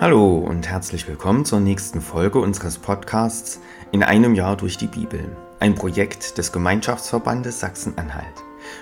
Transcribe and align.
Hallo 0.00 0.38
und 0.38 0.66
herzlich 0.66 1.06
willkommen 1.06 1.44
zur 1.44 1.60
nächsten 1.60 2.00
Folge 2.00 2.38
unseres 2.38 2.78
Podcasts 2.78 3.60
In 3.92 4.02
einem 4.02 4.34
Jahr 4.34 4.56
durch 4.56 4.78
die 4.78 4.86
Bibel, 4.86 5.36
ein 5.58 5.74
Projekt 5.74 6.38
des 6.38 6.52
Gemeinschaftsverbandes 6.52 7.60
Sachsen-Anhalt. 7.60 8.32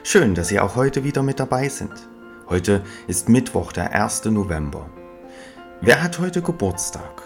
Schön, 0.04 0.36
dass 0.36 0.46
Sie 0.46 0.60
auch 0.60 0.76
heute 0.76 1.02
wieder 1.02 1.24
mit 1.24 1.40
dabei 1.40 1.68
sind. 1.70 1.90
Heute 2.48 2.84
ist 3.08 3.28
Mittwoch, 3.28 3.72
der 3.72 3.92
1. 4.00 4.26
November. 4.26 4.88
Wer 5.80 6.04
hat 6.04 6.20
heute 6.20 6.40
Geburtstag? 6.40 7.22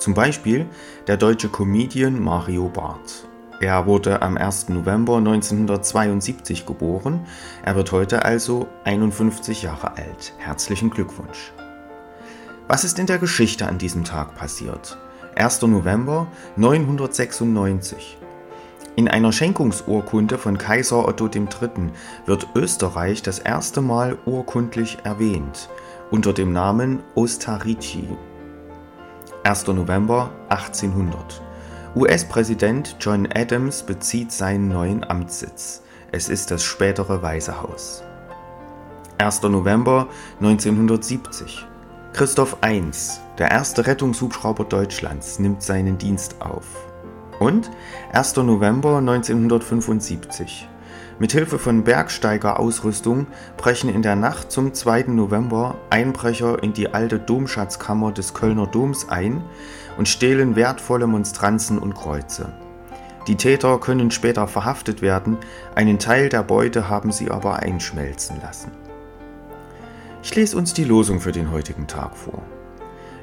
Zum 0.00 0.12
Beispiel 0.12 0.66
der 1.06 1.16
deutsche 1.16 1.48
Comedian 1.48 2.20
Mario 2.20 2.68
Barth. 2.68 3.28
Er 3.60 3.86
wurde 3.86 4.22
am 4.22 4.36
1. 4.36 4.70
November 4.70 5.18
1972 5.18 6.66
geboren. 6.66 7.24
Er 7.64 7.76
wird 7.76 7.92
heute 7.92 8.24
also 8.24 8.66
51 8.82 9.62
Jahre 9.62 9.96
alt. 9.96 10.34
Herzlichen 10.38 10.90
Glückwunsch. 10.90 11.52
Was 12.68 12.82
ist 12.82 12.98
in 12.98 13.06
der 13.06 13.18
Geschichte 13.18 13.68
an 13.68 13.78
diesem 13.78 14.02
Tag 14.02 14.34
passiert? 14.34 14.98
1. 15.36 15.62
November 15.62 16.26
996. 16.56 18.18
In 18.96 19.06
einer 19.06 19.30
Schenkungsurkunde 19.30 20.36
von 20.36 20.58
Kaiser 20.58 21.06
Otto 21.06 21.28
III. 21.32 21.92
wird 22.24 22.48
Österreich 22.56 23.22
das 23.22 23.38
erste 23.38 23.82
Mal 23.82 24.18
urkundlich 24.26 24.98
erwähnt, 25.04 25.68
unter 26.10 26.32
dem 26.32 26.52
Namen 26.52 27.04
Ostarici. 27.14 28.08
1. 29.44 29.68
November 29.68 30.32
1800. 30.48 31.40
US-Präsident 31.94 32.96
John 32.98 33.28
Adams 33.32 33.84
bezieht 33.84 34.32
seinen 34.32 34.70
neuen 34.70 35.08
Amtssitz. 35.08 35.82
Es 36.10 36.28
ist 36.28 36.50
das 36.50 36.64
spätere 36.64 37.22
Weiße 37.22 37.62
Haus. 37.62 38.02
1. 39.18 39.42
November 39.42 40.08
1970. 40.40 41.64
Christoph 42.16 42.56
I, 42.64 42.82
der 43.36 43.50
erste 43.50 43.86
Rettungshubschrauber 43.86 44.64
Deutschlands, 44.64 45.38
nimmt 45.38 45.62
seinen 45.62 45.98
Dienst 45.98 46.36
auf. 46.40 46.64
Und 47.40 47.70
1. 48.10 48.36
November 48.36 48.96
1975. 48.96 50.66
Mithilfe 51.18 51.58
von 51.58 51.84
Bergsteigerausrüstung 51.84 53.26
brechen 53.58 53.90
in 53.94 54.00
der 54.00 54.16
Nacht 54.16 54.50
zum 54.50 54.72
2. 54.72 55.08
November 55.08 55.74
Einbrecher 55.90 56.62
in 56.62 56.72
die 56.72 56.94
alte 56.94 57.18
Domschatzkammer 57.18 58.12
des 58.12 58.32
Kölner 58.32 58.66
Doms 58.66 59.10
ein 59.10 59.44
und 59.98 60.08
stehlen 60.08 60.56
wertvolle 60.56 61.06
Monstranzen 61.06 61.78
und 61.78 61.94
Kreuze. 61.94 62.50
Die 63.28 63.36
Täter 63.36 63.78
können 63.78 64.10
später 64.10 64.48
verhaftet 64.48 65.02
werden, 65.02 65.36
einen 65.74 65.98
Teil 65.98 66.30
der 66.30 66.44
Beute 66.44 66.88
haben 66.88 67.12
sie 67.12 67.30
aber 67.30 67.56
einschmelzen 67.56 68.40
lassen. 68.40 68.85
Ich 70.26 70.34
lese 70.34 70.56
uns 70.56 70.74
die 70.74 70.82
Losung 70.82 71.20
für 71.20 71.30
den 71.30 71.52
heutigen 71.52 71.86
Tag 71.86 72.16
vor. 72.16 72.42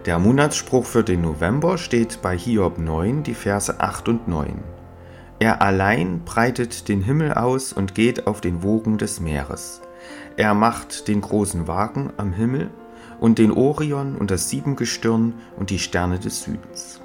Der 0.06 0.20
Monatsspruch 0.20 0.86
für 0.86 1.04
den 1.04 1.20
November 1.20 1.78
steht 1.78 2.22
bei 2.22 2.38
Hiob 2.38 2.78
9, 2.78 3.24
die 3.24 3.34
Verse 3.34 3.78
8 3.78 4.08
und 4.08 4.30
9. 4.30 4.64
Er 5.38 5.62
allein 5.62 6.24
breitet 6.24 6.88
den 6.88 7.02
Himmel 7.02 7.34
aus 7.34 7.74
und 7.74 7.94
geht 7.94 8.26
auf 8.26 8.40
den 8.40 8.64
Wogen 8.64 8.98
des 8.98 9.20
Meeres. 9.20 9.82
Er 10.38 10.54
macht 10.54 11.10
den 11.10 11.20
großen 11.20 11.68
Wagen 11.68 12.14
am 12.16 12.32
Himmel 12.32 12.72
und 13.20 13.38
den 13.38 13.52
Orion 13.52 14.16
und 14.16 14.32
das 14.32 14.50
Siebengestirn 14.50 15.34
und 15.58 15.72
die 15.72 15.80
Sterne 15.80 16.20
des 16.20 16.44
Südens. 16.44 17.02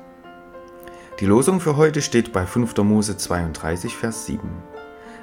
Die 1.19 1.27
Losung 1.27 1.59
für 1.59 1.77
heute 1.77 2.03
steht 2.03 2.33
bei 2.33 2.47
5. 2.47 2.77
Mose 2.85 3.17
32, 3.17 3.97
Vers 3.97 4.27
7. 4.27 4.49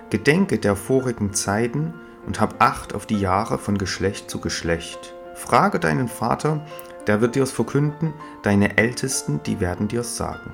Gedenke 0.09 0.58
der 0.59 0.76
vorigen 0.76 1.34
Zeiten 1.34 1.94
und 2.26 2.40
hab 2.40 2.62
Acht 2.62 2.94
auf 2.94 3.06
die 3.06 3.20
Jahre 3.20 3.58
von 3.58 3.78
Geschlecht 3.78 4.30
zu 4.30 4.40
Geschlecht. 4.40 5.14
Frage 5.36 5.80
deinen 5.80 6.08
Vater, 6.08 6.66
der 7.08 7.22
wird 7.22 7.36
dir's 7.36 7.52
verkünden, 7.52 8.14
deine 8.42 8.78
Ältesten, 8.78 9.42
die 9.45 9.59
werden 9.59 9.88
dir's 9.88 10.16
sagen. 10.16 10.53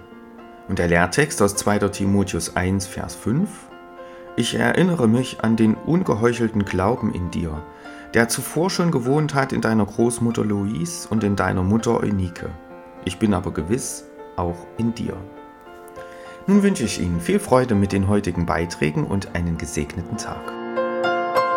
Und 0.67 0.79
der 0.79 0.87
Lehrtext 0.87 1.41
aus 1.41 1.55
2. 1.55 1.79
Timotheus 1.89 2.55
1, 2.55 2.87
Vers 2.87 3.15
5. 3.15 3.49
Ich 4.37 4.55
erinnere 4.55 5.07
mich 5.07 5.43
an 5.43 5.55
den 5.55 5.75
ungeheuchelten 5.75 6.65
Glauben 6.65 7.13
in 7.13 7.31
dir, 7.31 7.61
der 8.13 8.29
zuvor 8.29 8.69
schon 8.69 8.91
gewohnt 8.91 9.33
hat 9.33 9.53
in 9.53 9.61
deiner 9.61 9.85
Großmutter 9.85 10.43
Louise 10.43 11.07
und 11.09 11.23
in 11.23 11.35
deiner 11.35 11.63
Mutter 11.63 11.99
Eunike. 12.01 12.49
Ich 13.05 13.19
bin 13.19 13.33
aber 13.33 13.51
gewiss 13.51 14.05
auch 14.37 14.67
in 14.77 14.93
dir. 14.93 15.17
Nun 16.47 16.63
wünsche 16.63 16.83
ich 16.83 16.99
Ihnen 16.99 17.19
viel 17.19 17.39
Freude 17.39 17.75
mit 17.75 17.91
den 17.91 18.07
heutigen 18.07 18.45
Beiträgen 18.45 19.05
und 19.05 19.35
einen 19.35 19.57
gesegneten 19.57 20.17
Tag. 20.17 20.60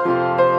you 0.07 0.54